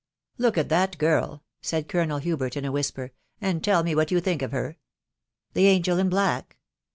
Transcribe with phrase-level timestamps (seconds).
[0.39, 3.11] "Look at that girl," said Colonel Hubert in a whisper, €*
[3.47, 4.77] *nd tell me what you think of her?
[5.55, 6.57] n Tbe angel in black?"